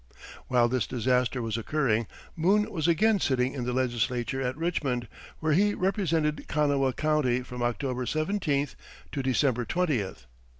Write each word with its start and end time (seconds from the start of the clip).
While 0.47 0.67
this 0.67 0.87
disaster 0.87 1.43
was 1.43 1.57
occurring, 1.57 2.07
Boone 2.35 2.71
was 2.71 2.87
again 2.87 3.19
sitting 3.19 3.53
in 3.53 3.65
the 3.65 3.71
legislature 3.71 4.41
at 4.41 4.57
Richmond, 4.57 5.07
where 5.41 5.53
he 5.53 5.75
represented 5.75 6.47
Kanawha 6.47 6.91
County 6.93 7.43
from 7.43 7.61
October 7.61 8.05
17th 8.05 8.73
to 9.11 9.21
December 9.21 9.63
20th. 9.63 10.25